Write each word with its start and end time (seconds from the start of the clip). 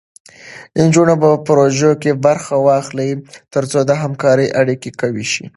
نجونې 0.79 1.15
په 1.23 1.29
پروژو 1.47 1.91
کې 2.01 2.11
برخه 2.25 2.55
واخلي، 2.67 3.11
تر 3.53 3.63
څو 3.71 3.79
د 3.89 3.91
همکارۍ 4.03 4.47
اړیکې 4.61 4.89
قوي 5.01 5.25
شي. 5.33 5.45